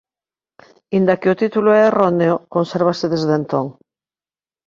[0.97, 3.65] Inda que o título é erróneo consérvase desde entón.